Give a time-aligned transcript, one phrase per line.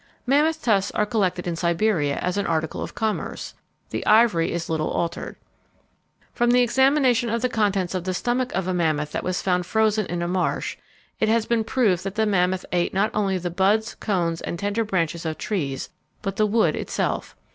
[0.25, 3.53] Mammoth tusks are collected in Siberia as an article of commerce.
[3.91, 5.35] The ivory is little altered.
[6.33, 9.67] From the examination of the contents of the stomach of a mammoth that was found
[9.67, 10.75] frozen in a marsh
[11.19, 14.83] it has been proved that the mammoth ate not only the buds, cones, and tender
[14.83, 15.91] branches of trees,
[16.23, 17.35] but the wood itself.